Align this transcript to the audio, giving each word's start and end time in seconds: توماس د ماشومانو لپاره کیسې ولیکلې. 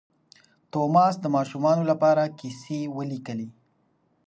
توماس 0.71 1.15
د 1.21 1.25
ماشومانو 1.35 1.83
لپاره 1.91 2.33
کیسې 2.39 2.79
ولیکلې. 2.97 3.47